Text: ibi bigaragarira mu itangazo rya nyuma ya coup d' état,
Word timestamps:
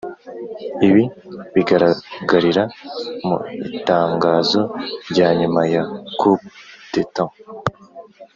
ibi 0.87 1.03
bigaragarira 1.55 2.63
mu 3.27 3.35
itangazo 3.77 4.61
rya 5.11 5.27
nyuma 5.39 5.61
ya 5.73 5.83
coup 6.19 6.41
d' 6.91 6.97
état, 7.03 7.29